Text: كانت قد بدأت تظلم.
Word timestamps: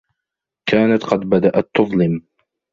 كانت 0.65 1.03
قد 1.05 1.19
بدأت 1.19 1.69
تظلم. 1.73 2.23